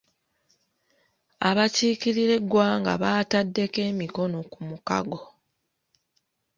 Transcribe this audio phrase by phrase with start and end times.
[1.49, 5.19] Abakiikirira eggwanga baataddeko emikono ku mukago.